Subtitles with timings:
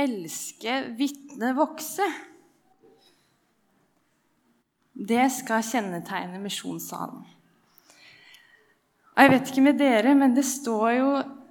[0.00, 2.06] elske, vitne, vokse.
[5.00, 7.22] Det skal kjennetegne misjonssalen.
[9.20, 11.08] Jeg vet ikke med dere, men det står jo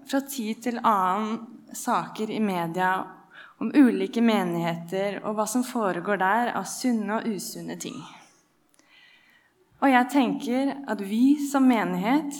[0.10, 2.94] fra tid til annen saker i media
[3.62, 8.00] om ulike menigheter og hva som foregår der av sunne og usunne ting.
[9.79, 12.40] Og jeg tenker at vi som menighet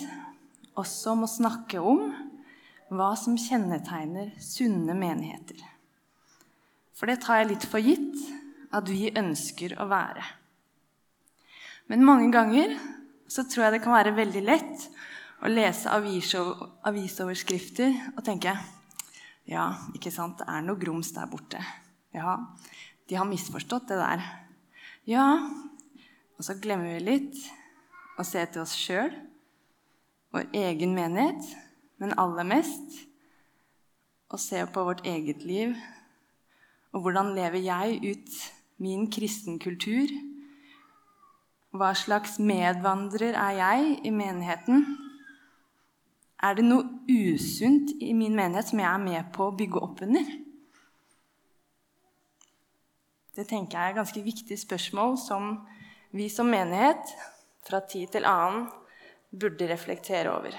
[0.80, 2.10] også må snakke om
[2.90, 5.60] hva som kjennetegner sunne menigheter.
[7.00, 8.12] For det tar jeg litt for gitt
[8.76, 10.20] at vi ønsker å være.
[11.88, 12.76] Men mange ganger
[13.30, 14.84] så tror jeg det kan være veldig lett
[15.40, 18.52] å lese avisoverskrifter og tenke
[19.48, 21.58] ja, ikke sant, det er noe grums der borte.
[22.14, 22.36] Ja,
[23.08, 24.20] de har misforstått det der.
[25.08, 25.48] Ja,
[26.36, 27.36] og så glemmer vi litt
[28.20, 29.10] å se til oss sjøl,
[30.30, 31.56] vår egen menighet,
[31.98, 33.08] men aller mest
[34.30, 35.74] å se på vårt eget liv.
[36.90, 38.38] Og hvordan lever jeg ut
[38.82, 40.10] min kristenkultur?
[41.70, 44.82] Hva slags medvandrer er jeg i menigheten?
[46.42, 50.00] Er det noe usunt i min menighet som jeg er med på å bygge opp
[50.06, 50.32] under?
[53.36, 55.52] Det tenker jeg er ganske viktig spørsmål som
[56.16, 57.12] vi som menighet
[57.68, 58.66] fra tid til annen
[59.30, 60.56] burde reflektere over.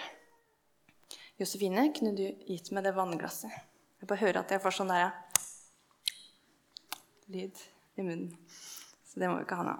[1.41, 3.51] Josefine, kunne du gitt meg det vannglasset?
[3.99, 5.09] Jeg bare hører at jeg får sånn der
[7.31, 7.65] lyd
[7.97, 8.31] i munnen.
[9.07, 9.75] Så det må vi ikke ha nå.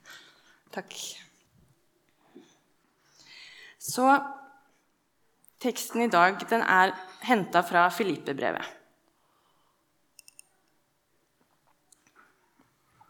[0.76, 0.98] Takk.
[3.80, 4.10] Så
[5.60, 6.94] Teksten i dag den er
[7.28, 8.64] henta fra Filippe-brevet.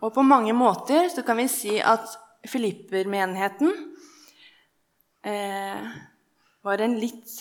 [0.01, 2.09] Og på mange måter så kan vi si at
[2.49, 3.71] Filipper-menigheten
[5.23, 5.91] eh,
[6.67, 7.41] var en litt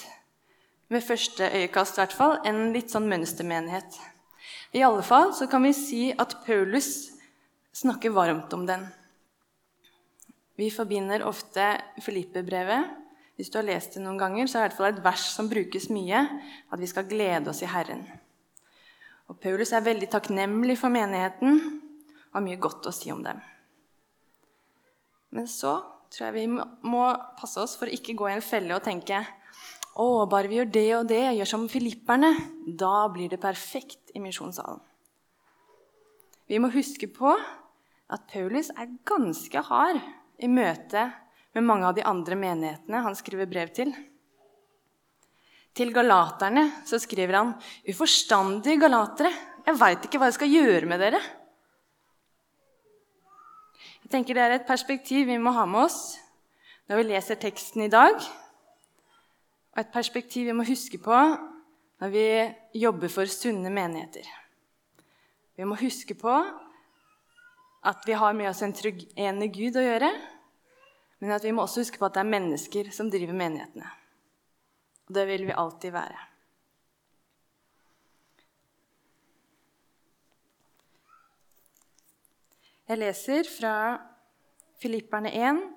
[0.89, 3.93] Ved første øyekast i hvert fall en litt sånn mønstermenighet.
[4.71, 7.09] I alle fall så kan vi si at Paulus
[7.73, 8.85] snakker varmt om den.
[10.59, 11.71] Vi forbinder ofte
[12.03, 12.97] Filippe-brevet
[13.39, 15.21] hvis du har lest det noen ganger, så er det i hvert fall et vers
[15.31, 16.25] som brukes mye,
[16.67, 18.01] at vi skal glede oss i Herren.
[19.31, 23.39] Og Paulus er veldig takknemlig for menigheten og har mye godt å si om dem.
[25.31, 25.77] Men så
[26.11, 27.05] tror jeg vi må
[27.39, 29.21] passe oss for å ikke gå i en felle og tenke
[29.99, 32.31] å, bare vi gjør det og det, gjør som filipperne,
[32.65, 34.81] da blir det perfekt i misjonssalen.
[36.49, 37.33] Vi må huske på
[38.09, 39.99] at Paulus er ganske hard
[40.41, 41.03] i møte
[41.53, 43.91] med mange av de andre menighetene han skriver brev til.
[45.77, 47.53] Til galaterne så skriver han
[47.85, 49.31] 'Uforstandige galatere,
[49.65, 51.21] jeg veit ikke hva jeg skal gjøre med dere'.
[54.03, 56.17] Jeg tenker Det er et perspektiv vi må ha med oss
[56.89, 58.17] når vi leser teksten i dag.
[59.79, 61.17] Og et perspektiv vi må huske på
[62.03, 62.23] når vi
[62.81, 64.25] jobber for sunne menigheter.
[65.55, 66.33] Vi må huske på
[67.87, 70.11] at vi har med oss en trygg ene Gud å gjøre,
[71.23, 73.87] men at vi må også huske på at det er mennesker som driver menighetene.
[75.07, 76.27] Og det vil vi alltid være.
[82.91, 83.75] Jeg leser fra
[84.83, 85.67] Filipperne 1,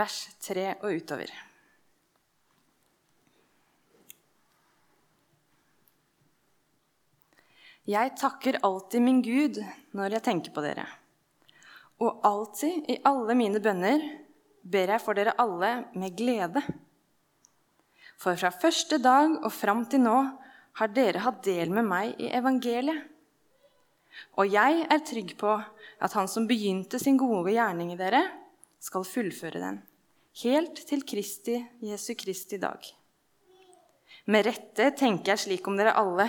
[0.00, 1.42] vers 3 og utover.
[7.84, 9.58] Jeg takker alltid min Gud
[9.92, 10.86] når jeg tenker på dere.
[12.00, 14.00] Og alltid, i alle mine bønner,
[14.64, 16.62] ber jeg for dere alle med glede.
[18.16, 20.16] For fra første dag og fram til nå
[20.80, 23.04] har dere hatt del med meg i evangeliet.
[24.40, 28.22] Og jeg er trygg på at han som begynte sin gode gjerning i dere,
[28.80, 29.78] skal fullføre den,
[30.44, 32.80] helt til Kristi, Jesu Kristi dag.
[34.30, 36.28] Med rette tenker jeg slik om dere alle,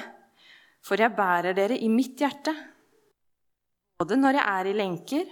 [0.85, 2.53] for jeg bærer dere i mitt hjerte.
[3.97, 5.29] Både når jeg er i lenker,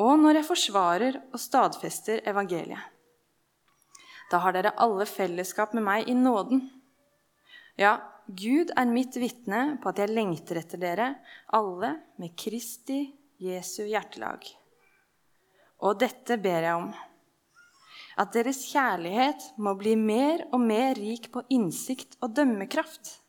[0.00, 2.80] og når jeg forsvarer og stadfester evangeliet.
[4.30, 6.62] Da har dere alle fellesskap med meg i nåden.
[7.78, 7.98] Ja,
[8.30, 11.08] Gud er mitt vitne på at jeg lengter etter dere
[11.56, 13.02] alle med Kristi
[13.42, 14.44] Jesu hjertelag.
[15.82, 16.90] Og dette ber jeg om.
[18.20, 23.19] At deres kjærlighet må bli mer og mer rik på innsikt og dømmekraft.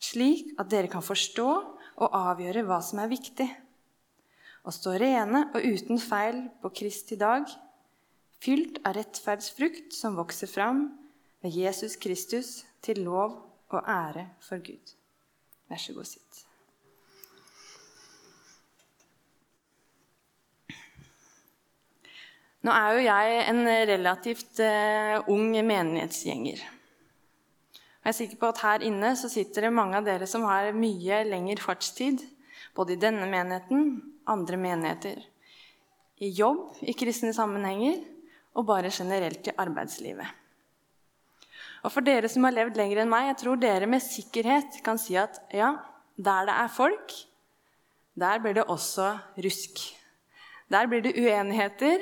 [0.00, 1.48] Slik at dere kan forstå
[2.00, 3.48] og avgjøre hva som er viktig
[4.64, 7.46] og stå rene og uten feil på Kristi dag,
[8.40, 10.86] fylt av rettferdsfrukt som vokser fram
[11.44, 13.36] ved Jesus Kristus til lov
[13.70, 14.94] og ære for Gud.
[15.70, 16.46] Vær så god, sitt.
[22.60, 26.60] Nå er jo jeg en relativt uh, ung menighetsgjenger.
[28.00, 30.70] Jeg er sikker på at her inne så sitter det mange av dere som har
[30.72, 32.22] mye lengre fartstid,
[32.76, 33.90] både i denne menigheten,
[34.30, 35.20] andre menigheter,
[36.20, 38.00] i jobb, i kristne sammenhenger
[38.56, 40.36] og bare generelt i arbeidslivet.
[41.84, 45.00] Og for dere som har levd lenger enn meg, jeg tror dere med sikkerhet kan
[45.00, 45.74] si at ja,
[46.16, 47.14] der det er folk,
[48.20, 49.12] der blir det også
[49.44, 49.80] rusk.
[50.70, 52.00] Der blir det uenigheter.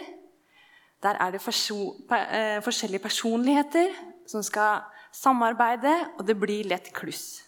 [1.03, 3.93] Der er det eh, forskjellige personligheter
[4.27, 4.83] som skal
[5.19, 7.43] samarbeide, og det blir lett kluss.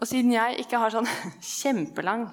[0.00, 1.08] Og siden jeg ikke har sånn
[1.60, 2.28] kjempelang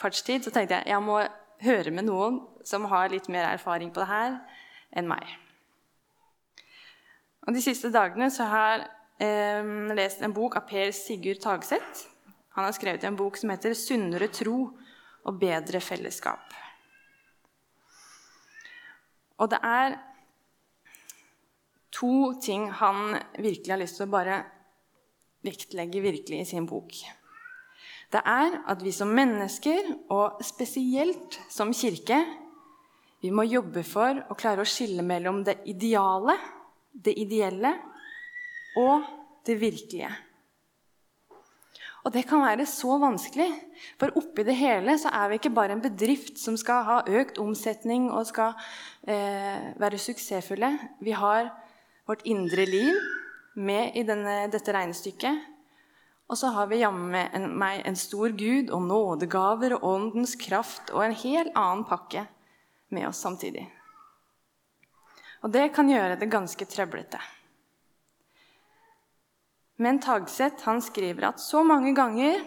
[0.00, 1.20] fartstid, så tenkte jeg jeg må
[1.60, 4.38] høre med noen som har litt mer erfaring på det her
[4.96, 5.26] enn meg.
[7.46, 8.86] Og De siste dagene så har jeg
[9.26, 12.06] eh, lest en bok av Per Sigurd Tagseth.
[12.56, 14.72] Han har skrevet en bok som heter 'Sunnere tro
[15.24, 16.56] og bedre fellesskap'.
[19.40, 19.96] Og det er
[21.94, 24.42] to ting han virkelig har lyst til å bare
[25.46, 26.94] vektlegge virkelig i sin bok.
[28.10, 32.18] Det er at vi som mennesker, og spesielt som kirke,
[33.20, 36.34] vi må jobbe for å klare å skille mellom det ideale,
[36.90, 37.74] det ideelle,
[38.80, 39.06] og
[39.46, 40.10] det virkelige.
[42.00, 43.50] Og det kan være så vanskelig,
[44.00, 47.38] for oppi det hele så er vi ikke bare en bedrift som skal ha økt
[47.42, 48.54] omsetning og skal
[49.04, 50.72] eh, være suksessfulle.
[51.04, 51.50] Vi har
[52.06, 52.96] vårt indre liv
[53.54, 55.46] med i denne, dette regnestykket.
[56.30, 61.02] Og så har vi jammen meg en stor Gud og nådegaver og åndens kraft og
[61.04, 62.24] en helt annen pakke
[62.94, 63.66] med oss samtidig.
[65.42, 67.18] Og det kan gjøre det ganske trøblete.
[69.80, 72.42] Men Tagseth han skriver at så mange ganger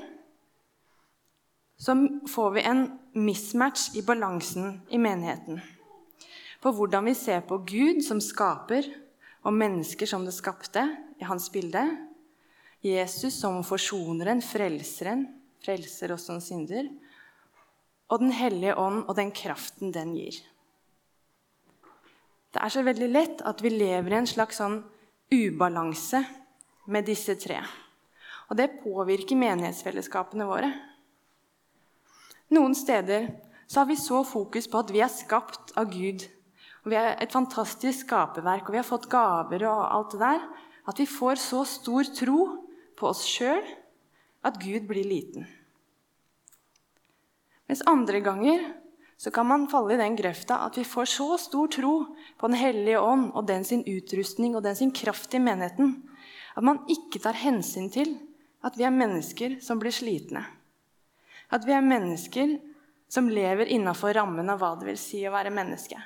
[1.82, 1.96] så
[2.30, 2.84] får vi en
[3.18, 5.60] mismatch i balansen i menigheten.
[6.62, 8.86] På hvordan vi ser på Gud som skaper,
[9.44, 10.86] og mennesker som det skapte
[11.20, 11.84] i hans bilde.
[12.84, 15.28] Jesus som forsoneren, frelseren,
[15.64, 16.90] frelser oss som synder.
[18.12, 20.40] Og Den hellige ånd og den kraften den gir.
[22.54, 24.84] Det er så veldig lett at vi lever i en slags sånn
[25.34, 26.22] ubalanse
[26.86, 27.64] med disse tre.
[28.52, 30.70] Og det påvirker menighetsfellesskapene våre.
[32.54, 33.32] Noen steder
[33.74, 36.28] har vi så fokus på at vi er skapt av Gud
[36.84, 40.46] og vi er et fantastisk skaperverk, og vi har fått gaver og alt det der,
[40.92, 42.40] at vi får så stor tro
[43.00, 43.64] på oss sjøl
[44.44, 45.48] at Gud blir liten.
[47.72, 48.66] Mens andre ganger
[49.18, 51.94] så kan man falle i den grøfta at vi får så stor tro
[52.38, 55.96] på Den hellige ånd og den sin utrustning og den sin kraft i menigheten
[56.54, 58.18] at man ikke tar hensyn til
[58.64, 60.44] at vi er mennesker som blir slitne.
[61.52, 62.58] At vi er mennesker
[63.12, 66.00] som lever innafor rammen av hva det vil si å være menneske.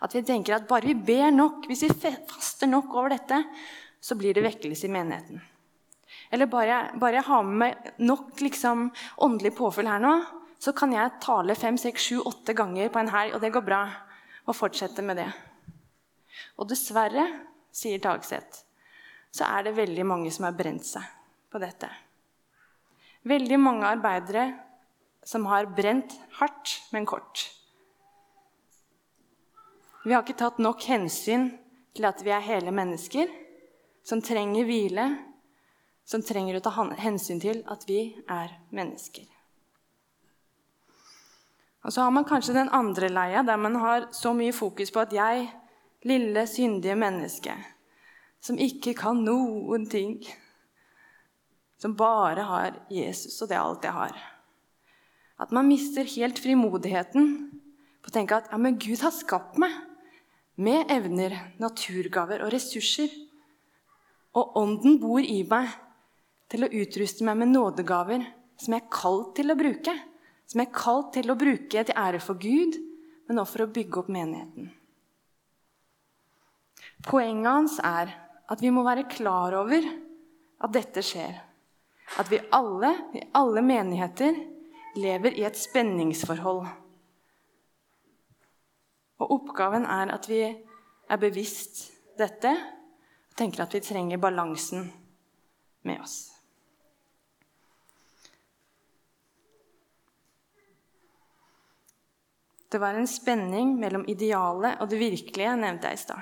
[0.00, 3.42] At vi tenker at bare vi ber nok, hvis vi faster nok over dette,
[4.00, 5.40] så blir det vekkelse i menigheten.
[6.32, 8.88] Eller bare, bare jeg har med meg nok liksom,
[9.26, 10.14] åndelig påfyll her nå,
[10.60, 13.64] så kan jeg tale fem, seks, sju, åtte ganger på en helg, og det går
[13.66, 13.84] bra.
[14.48, 15.28] Og fortsette med det.
[16.58, 17.26] Og dessverre,
[17.72, 18.64] sier Tagseth,
[19.30, 21.04] så er det veldig mange som har brent seg
[21.52, 21.88] på dette.
[23.28, 24.48] Veldig mange arbeidere
[25.26, 27.44] som har brent hardt, men kort.
[30.00, 31.50] Vi har ikke tatt nok hensyn
[31.92, 33.28] til at vi er hele mennesker
[34.06, 35.04] som trenger hvile,
[36.08, 39.26] som trenger å ta hensyn til at vi er mennesker.
[41.84, 45.02] Og så har man kanskje den andre leia, der man har så mye fokus på
[45.04, 45.50] at jeg,
[46.08, 47.54] lille, syndige menneske,
[48.40, 50.16] som ikke kan noen ting,
[51.80, 54.16] som bare har Jesus, og det er alt jeg har
[55.40, 57.30] At man mister helt frimodigheten
[58.00, 59.72] på å tenke at ja, men Gud har skapt meg
[60.60, 63.10] med evner, naturgaver og ressurser.
[64.36, 65.72] Og Ånden bor i meg
[66.50, 68.26] til å utruste meg med nådegaver
[68.60, 69.94] som jeg er kalt til å bruke.
[70.50, 72.76] Som jeg er kalt til å bruke til ære for Gud,
[73.28, 74.70] men også for å bygge opp menigheten.
[77.06, 78.12] Poenget hans er
[78.50, 79.86] at vi må være klar over
[80.60, 81.38] at dette skjer.
[82.18, 84.34] At vi alle, i alle menigheter,
[84.98, 86.66] lever i et spenningsforhold
[89.20, 94.88] og oppgaven er at vi er bevisst dette og tenker at vi trenger balansen
[95.88, 96.18] med oss.
[102.70, 106.20] Det var en spenning mellom idealet og det virkelige, nevnte jeg i stad.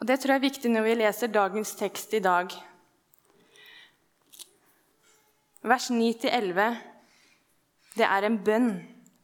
[0.00, 2.52] Og Det tror jeg er viktig når vi leser dagens tekst i dag.
[5.60, 6.78] Vers 9-11,
[7.98, 8.70] det er en bønn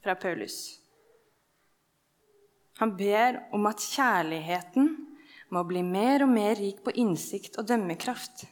[0.02, 0.85] fra Paulus.
[2.80, 4.90] Han ber om at kjærligheten
[5.54, 8.44] må bli mer og mer rik på innsikt og dømmekraft,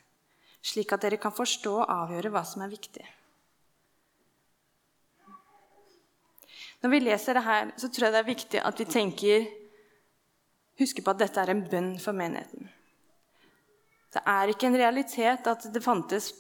[0.65, 3.05] slik at dere kan forstå og avgjøre hva som er viktig.
[6.85, 9.53] Når vi leser det her, så tror jeg det er viktig at vi tenker
[10.75, 12.67] Husker på at dette er en bønn for menigheten.
[14.11, 16.33] Det er ikke en realitet at det fantes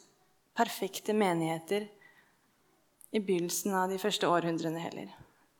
[0.58, 1.86] perfekte menigheter
[3.14, 5.12] i begynnelsen av de første århundrene heller.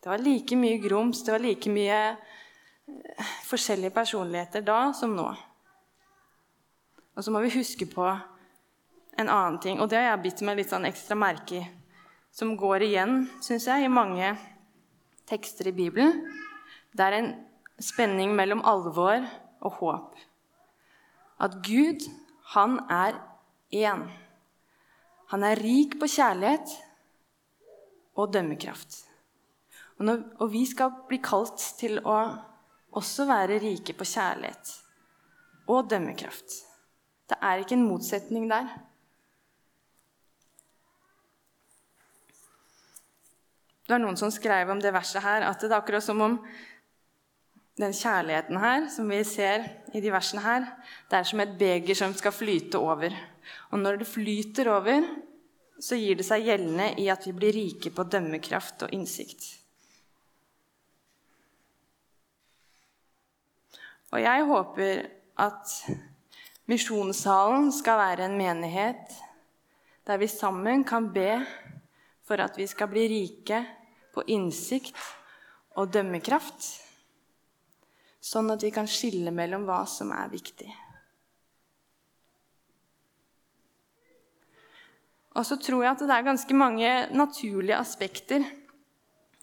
[0.04, 5.24] Det var like mye grums, det var like mye eh, forskjellige personligheter da som nå.
[7.16, 10.58] Og så må vi huske på en annen ting, og det har jeg bitt meg
[10.58, 11.62] litt sånn ekstra merke i,
[12.36, 14.34] som går igjen, syns jeg, i mange
[15.30, 16.20] tekster i Bibelen.
[16.92, 17.30] Det er en
[17.80, 19.24] spenning mellom alvor
[19.64, 20.20] og håp.
[21.40, 22.04] At Gud,
[22.52, 23.16] han er
[23.72, 24.04] én.
[25.32, 26.76] Han er rik på kjærlighet
[28.20, 29.13] og dømmekraft.
[30.04, 32.14] Og, når, og vi skal bli kalt til å
[32.92, 34.72] også være rike på kjærlighet
[35.72, 36.58] og dømmekraft.
[37.32, 38.68] Det er ikke en motsetning der.
[43.80, 46.36] Det var noen som skrev om det verset her, at det er akkurat som om
[47.80, 49.64] den kjærligheten her, som vi ser
[49.96, 50.68] i de versene her,
[51.08, 53.16] det er som et beger som skal flyte over.
[53.72, 55.08] Og når det flyter over,
[55.80, 59.63] så gir det seg gjeldende i at vi blir rike på dømmekraft og innsikt.
[64.14, 65.06] Og jeg håper
[65.42, 65.72] at
[66.70, 69.16] Misjonssalen skal være en menighet
[70.06, 71.40] der vi sammen kan be
[72.24, 73.58] for at vi skal bli rike
[74.14, 74.94] på innsikt
[75.74, 76.62] og dømmekraft,
[78.22, 80.70] sånn at vi kan skille mellom hva som er viktig.
[85.34, 88.44] Og så tror jeg at det er ganske mange naturlige aspekter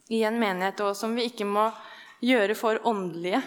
[0.07, 1.67] i en menighet også, som vi ikke må
[2.23, 3.41] gjøre for åndelige.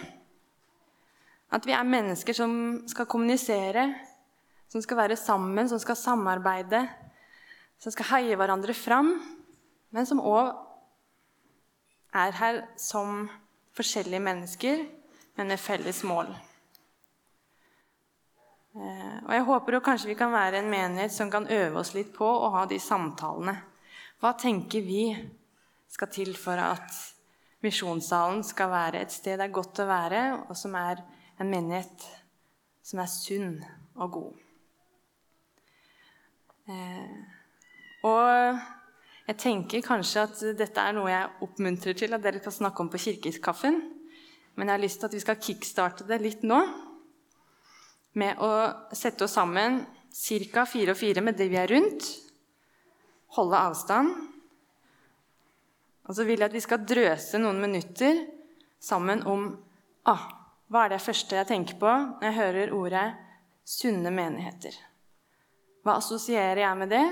[1.53, 2.53] At vi er mennesker som
[2.89, 3.87] skal kommunisere,
[4.71, 6.81] som skal være sammen, som skal samarbeide,
[7.79, 9.13] som skal heie hverandre fram,
[9.93, 10.51] men som òg
[12.15, 13.27] er her som
[13.75, 14.85] forskjellige mennesker,
[15.35, 16.31] men med felles mål.
[18.75, 22.11] Eh, og Jeg håper kanskje vi kan være en menighet som kan øve oss litt
[22.15, 23.55] på å ha de samtalene.
[24.19, 25.11] Hva tenker vi
[25.91, 26.91] skal til for at
[27.63, 31.03] misjonssalen skal være et sted det er godt å være, og som er
[31.39, 32.05] en menighet
[32.85, 33.57] som er sunn
[33.95, 34.41] og god?
[36.65, 37.17] Eh,
[38.05, 38.61] og
[39.25, 42.91] jeg tenker kanskje at dette er noe jeg oppmuntrer til at dere skal snakke om
[42.93, 43.79] på kirkeskaffen.
[44.55, 46.59] Men jeg har lyst til at vi skal kickstarte det litt nå
[48.15, 48.51] med å
[48.95, 49.81] sette oss sammen
[50.15, 50.63] ca.
[50.63, 52.07] fire og fire med det vi er rundt.
[53.35, 54.13] Holde avstand.
[56.05, 58.21] Og så vil jeg at vi skal drøse noen minutter
[58.79, 59.49] sammen om
[60.05, 60.29] ah,
[60.71, 63.05] hva er det første jeg tenker på når jeg hører ordet
[63.65, 64.77] 'sunne menigheter'.
[65.85, 67.05] Hva assosierer jeg med det?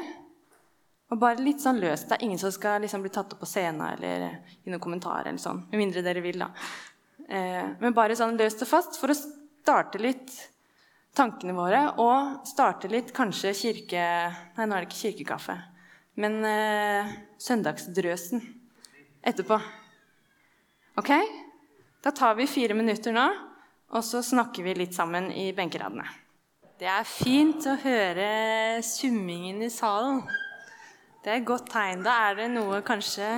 [1.14, 2.08] Og bare litt sånn løst.
[2.10, 4.24] Det er ingen som skal liksom bli tatt opp på scenen eller
[4.64, 5.28] gi noen kommentarer.
[5.28, 6.50] eller sånn, Med mindre dere vil, da.
[7.30, 10.34] Eh, men bare sånn løst og fast for å starte litt
[11.14, 11.94] tankene våre.
[12.02, 14.34] Og starte litt kanskje kirke...
[14.58, 15.60] Nei, nå er det ikke kirkekaffe.
[16.16, 18.42] Men eh, søndagsdrøsen
[19.22, 19.62] etterpå.
[20.98, 21.12] Ok?
[22.04, 23.24] Da tar vi fire minutter nå,
[23.96, 26.04] og så snakker vi litt sammen i benkeradene.
[26.76, 28.26] Det er fint å høre
[28.84, 30.20] summingen i salen.
[31.24, 32.04] Det er et godt tegn.
[32.04, 33.30] Da er det noe kanskje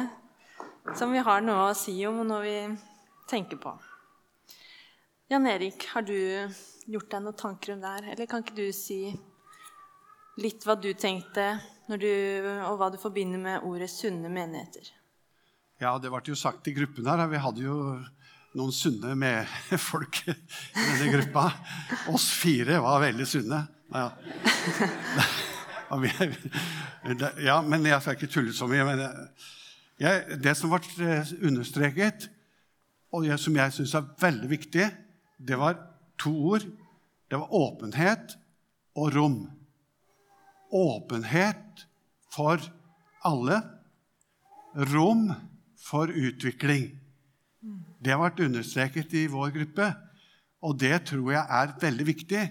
[0.98, 2.58] som vi har noe å si om, noe vi
[3.30, 3.76] tenker på.
[5.30, 6.18] Jan Erik, har du
[6.90, 8.12] gjort deg noen tanker om det her?
[8.16, 9.00] Eller kan ikke du si
[10.42, 11.52] litt hva du tenkte,
[11.86, 12.12] du,
[12.66, 14.90] og hva du forbinder med ordet 'sunne menigheter'?
[15.78, 17.28] Ja, det ble jo sagt i gruppen her.
[17.30, 17.78] Vi hadde jo
[18.56, 19.48] noen sunne med
[19.90, 21.50] folk i denne gruppa.
[22.14, 23.66] Oss fire var veldig sunne.
[23.94, 24.10] Ja.
[25.96, 28.84] Ja, men jeg skal ikke tulle så mye.
[28.88, 29.04] Men
[30.02, 32.26] jeg, det som ble eh, understreket,
[33.14, 34.88] og det som jeg syns er veldig viktig,
[35.38, 35.78] det var
[36.20, 36.66] to ord.
[37.30, 38.36] Det var åpenhet
[38.98, 39.38] og rom.
[40.74, 41.86] Åpenhet
[42.34, 42.60] for
[43.26, 43.62] alle.
[44.92, 45.30] Rom
[45.80, 46.90] for utvikling.
[48.06, 49.90] Det har vært understreket i vår gruppe,
[50.62, 52.44] og det tror jeg er veldig viktig.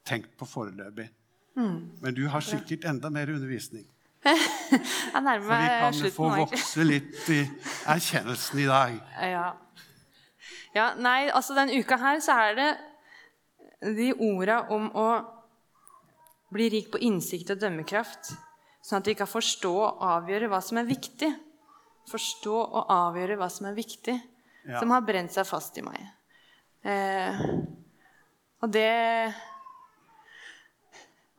[0.05, 1.09] tenkt på foreløpig.
[1.57, 1.79] Mm.
[2.01, 3.87] Men du har sikkert enda mer undervisning.
[5.15, 5.95] Jeg nærmer meg slutten.
[5.95, 7.41] Så vi kan få vokse litt i
[7.87, 9.01] erkjennelsen i dag.
[9.35, 9.49] Ja.
[10.75, 10.87] ja.
[10.99, 12.71] Nei, altså den uka her så er det
[13.97, 15.09] de orda om å
[16.53, 18.35] bli rik på innsikt og dømmekraft,
[18.85, 21.31] sånn at vi kan forstå og avgjøre hva som er viktig.
[22.11, 24.17] Forstå og avgjøre hva som er viktig,
[24.67, 24.81] ja.
[24.81, 26.01] som har brent seg fast i meg.
[26.89, 27.45] Eh,
[28.61, 28.89] og det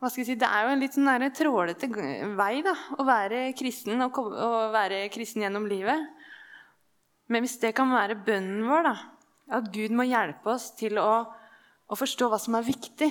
[0.02, 1.88] hva skal jeg si, Det er jo en litt sånn trålete
[2.34, 6.08] vei da, å være kristen og, og, være kristen gjennom livet.
[7.30, 8.96] Men hvis det kan være bønnen vår, da,
[9.58, 11.22] at Gud må hjelpe oss til å,
[11.86, 13.08] å forstå hva som er viktig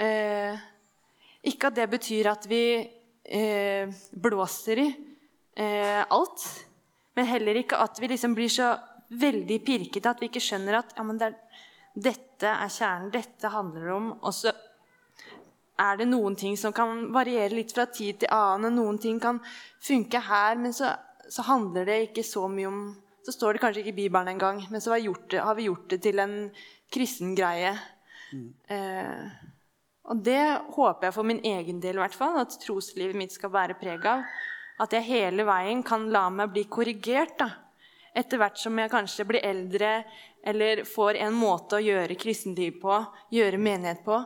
[0.00, 0.56] eh,
[1.50, 2.62] Ikke at det betyr at vi
[3.24, 4.88] eh, blåser i
[5.56, 6.46] eh, alt,
[7.14, 8.74] men heller ikke at vi liksom blir så
[9.12, 11.38] veldig pirkete at vi ikke skjønner at ja, det er,
[11.92, 14.54] dette er kjernen, dette handler om og så
[15.82, 18.76] er det noen ting som kan variere litt fra tid til annen.
[18.76, 19.40] Noen ting kan
[19.82, 20.92] funke her, men så,
[21.28, 22.82] så handler det ikke så mye om
[23.22, 25.84] Så står det kanskje ikke i Bibelen engang, men så har, det, har, vi gjort
[25.92, 26.32] det til en
[26.90, 27.70] kristen greie.
[28.34, 28.48] Mm.
[28.66, 29.51] Eh,
[30.10, 30.42] og det
[30.74, 34.24] håper jeg for min egen del hvert fall, at troslivet mitt skal bære preg av.
[34.82, 37.50] At jeg hele veien kan la meg bli korrigert da.
[38.14, 39.92] etter hvert som jeg kanskje blir eldre
[40.44, 42.98] eller får en måte å gjøre kristenliv på,
[43.30, 44.18] gjøre menighet på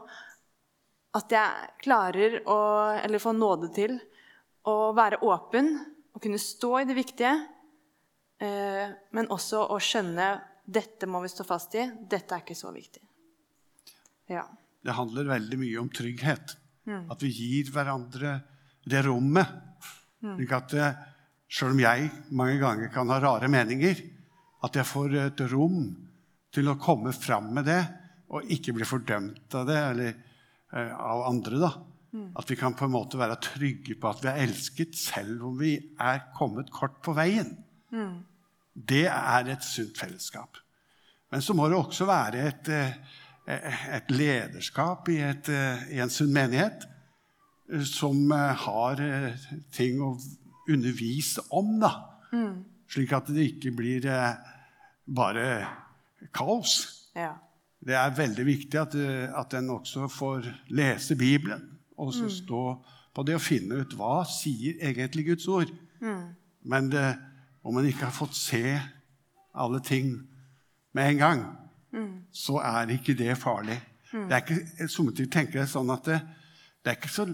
[1.16, 2.58] at jeg klarer å,
[2.98, 3.96] eller får nåde til
[4.68, 5.70] å være åpen
[6.12, 7.32] og kunne stå i det viktige,
[8.42, 10.28] eh, men også å skjønne
[10.64, 11.86] dette må vi stå fast i.
[12.00, 13.02] Dette er ikke så viktig.
[14.32, 14.44] Ja.
[14.86, 16.56] Det handler veldig mye om trygghet.
[16.86, 17.04] Mm.
[17.10, 18.38] At vi gir hverandre
[18.86, 19.50] det rommet.
[20.22, 20.38] Mm.
[20.54, 20.94] At Sjøl
[21.46, 23.98] selv om jeg mange ganger kan ha rare meninger,
[24.66, 25.90] at jeg får et rom
[26.54, 27.82] til å komme fram med det
[28.34, 29.82] og ikke bli fordømt av det.
[29.90, 30.16] eller
[30.72, 31.58] Eh, av andre.
[31.58, 31.72] da.
[32.12, 32.30] Mm.
[32.36, 35.58] At vi kan på en måte være trygge på at vi er elsket selv om
[35.60, 37.52] vi er kommet kort på veien.
[37.94, 38.24] Mm.
[38.74, 40.58] Det er et sunt fellesskap.
[41.32, 42.98] Men så må det også være et, eh,
[43.46, 46.86] et lederskap i, et, eh, i, en sunn menighet
[47.86, 49.00] som har
[49.74, 50.12] ting å
[50.70, 51.92] undervise om, da.
[52.30, 52.60] Mm.
[52.90, 54.06] Slik at det ikke blir
[55.06, 55.48] bare
[56.34, 56.76] kaos.
[57.18, 57.34] Ja
[57.86, 61.62] det er veldig viktig at, eh, at en også får lese Bibelen
[61.96, 62.30] og så mm.
[62.30, 62.62] stå
[63.14, 65.70] på det og finne ut hva sier egentlig Guds ord.
[66.00, 66.34] Mm.
[66.66, 67.06] Men det,
[67.64, 68.80] om en ikke har fått se
[69.56, 70.18] alle ting
[70.92, 71.44] med en gang.
[72.36, 73.78] Så er ikke det farlig.
[74.12, 74.26] Mm.
[74.28, 76.20] Det er ikke, Sommertid tenker jeg sånn at det,
[76.84, 77.26] det, er ikke så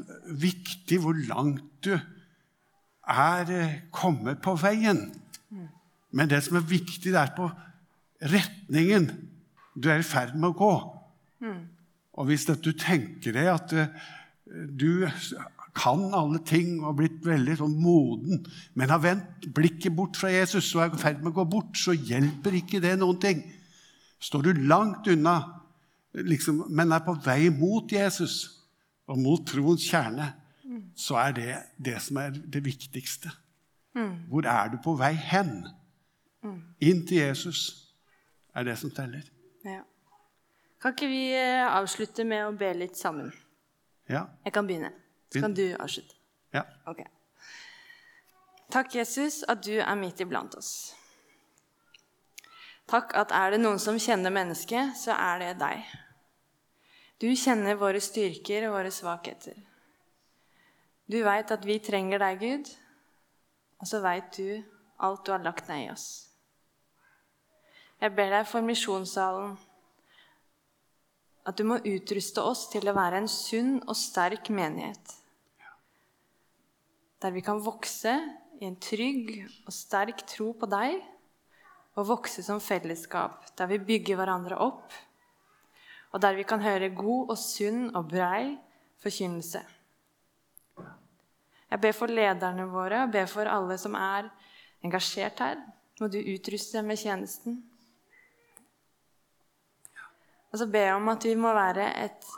[0.42, 5.08] viktig hvor langt du er eh, kommet på veien.
[5.50, 5.68] Mm.
[6.14, 7.50] Men det som er viktig, det er på
[8.32, 9.10] retningen
[9.74, 10.74] du er i ferd med å gå.
[11.42, 11.62] Mm.
[12.20, 14.10] Og hvis du tenker deg at uh,
[14.68, 15.08] du
[15.72, 18.42] kan alle ting og har blitt veldig sånn moden,
[18.76, 21.72] men har vendt blikket bort fra Jesus og er i ferd med å gå bort,
[21.80, 23.40] så hjelper ikke det noen ting.
[24.22, 25.36] Står du langt unna,
[26.14, 28.36] liksom, men er på vei mot Jesus
[29.10, 30.28] og mot troens kjerne,
[30.64, 30.82] mm.
[30.96, 33.32] så er det det som er det viktigste.
[33.98, 34.28] Mm.
[34.30, 35.64] Hvor er du på vei hen?
[36.42, 36.60] Mm.
[36.80, 37.64] Inn til Jesus
[38.54, 39.26] er det som teller.
[39.64, 39.82] Ja.
[40.82, 43.30] Kan ikke vi eh, avslutte med å be litt sammen?
[44.10, 44.24] Ja.
[44.44, 44.92] Jeg kan begynne.
[45.32, 46.14] Så kan du avslutte.
[46.54, 46.64] Ja.
[46.86, 47.04] Ok.
[48.72, 50.92] Takk, Jesus, at du er midt iblant oss.
[52.90, 55.84] Takk at er det noen som kjenner mennesket, så er det deg.
[57.22, 59.54] Du kjenner våre styrker og våre svakheter.
[61.06, 62.70] Du veit at vi trenger deg, Gud,
[63.82, 64.62] og så veit du
[65.02, 66.08] alt du har lagt ned i oss.
[68.02, 69.54] Jeg ber deg for misjonssalen
[71.46, 75.16] at du må utruste oss til å være en sunn og sterk menighet.
[77.22, 78.14] Der vi kan vokse
[78.58, 79.34] i en trygg
[79.66, 80.98] og sterk tro på deg,
[81.96, 84.92] og vokse som fellesskap, der vi bygger hverandre opp,
[86.12, 88.54] og der vi kan høre god og sunn og brei
[89.02, 89.62] forkynnelse.
[91.72, 94.28] Jeg ber for lederne våre og ber for alle som er
[94.84, 95.60] engasjert her.
[96.00, 97.62] Må du utruste dem med tjenesten.
[100.52, 102.28] Og så ber jeg om at vi må være et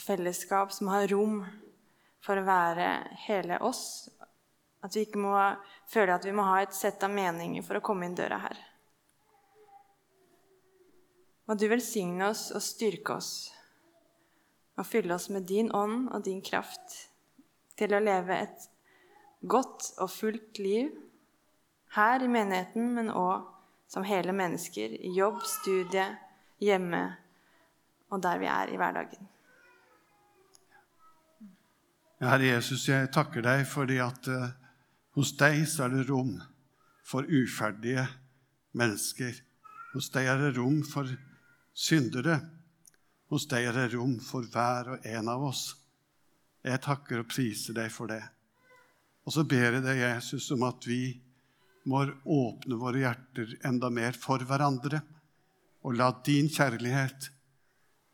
[0.00, 1.40] fellesskap som har rom
[2.22, 2.88] for å være
[3.24, 4.10] hele oss.
[4.84, 5.32] At vi ikke må
[5.88, 8.60] føle at vi må ha et sett av meninger for å komme inn døra her.
[11.52, 13.50] Må du velsigne oss og styrke oss
[14.80, 16.94] og fylle oss med din ånd og din kraft
[17.76, 18.62] til å leve et
[19.44, 20.86] godt og fullt liv
[21.92, 23.42] her i menigheten, men òg
[23.92, 26.06] som hele mennesker i jobb, studie,
[26.56, 27.02] hjemme
[28.08, 29.28] og der vi er i hverdagen.
[32.22, 34.46] Herre Jesus, jeg takker deg fordi at uh,
[35.18, 36.32] hos deg så er det rom
[37.04, 38.06] for uferdige
[38.72, 39.36] mennesker.
[39.92, 41.12] Hos deg er det rom for
[41.74, 42.38] syndere.
[43.32, 45.64] Hos deg er det rom for hver og en av oss.
[46.62, 48.22] Jeg takker og priser deg for det.
[49.26, 51.16] Og så ber jeg deg, Jesus, om at vi
[51.90, 55.00] må åpne våre hjerter enda mer for hverandre
[55.82, 57.30] og la din kjærlighet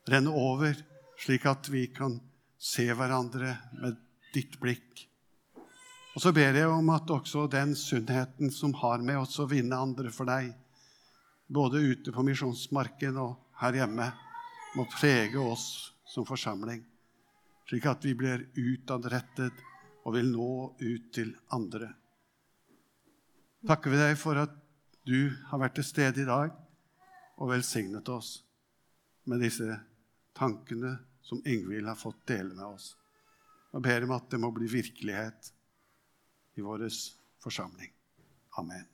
[0.09, 0.77] renne over,
[1.21, 2.17] slik at vi kan
[2.59, 3.99] se hverandre med
[4.33, 5.05] ditt blikk.
[6.17, 9.77] Og så ber jeg om at også den sunnheten som har med oss å vinne
[9.77, 10.51] andre for deg,
[11.49, 14.09] både ute på misjonsmarken og her hjemme,
[14.77, 16.83] må prege oss som forsamling,
[17.69, 19.65] slik at vi blir utadrettet
[20.05, 21.91] og vil nå ut til andre.
[23.67, 24.55] Takker vi deg for at
[25.09, 26.53] du har vært til stede i dag
[27.39, 28.39] og velsignet oss
[29.29, 29.79] med disse
[30.37, 30.95] tankene
[31.25, 32.93] som Ingvild har fått dele med oss.
[33.75, 35.51] Og ber om at det må bli virkelighet
[36.57, 36.87] i vår
[37.43, 37.93] forsamling.
[38.59, 38.87] Amen.